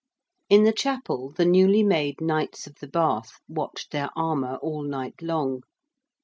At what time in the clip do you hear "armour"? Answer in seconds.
4.15-4.55